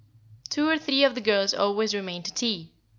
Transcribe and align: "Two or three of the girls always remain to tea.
"Two 0.49 0.67
or 0.67 0.79
three 0.79 1.03
of 1.03 1.13
the 1.13 1.21
girls 1.21 1.53
always 1.53 1.93
remain 1.93 2.23
to 2.23 2.33
tea. 2.33 2.71